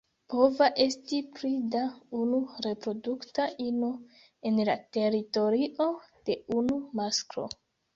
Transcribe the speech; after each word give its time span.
Pova 0.33 0.69
esti 0.85 1.19
pli 1.35 1.51
da 1.75 1.83
unu 2.21 2.41
reprodukta 2.67 3.47
ino 3.69 3.93
en 4.53 4.61
la 4.73 4.81
teritorio 5.01 5.93
de 6.29 6.43
unu 6.61 6.85
masklo. 7.01 7.51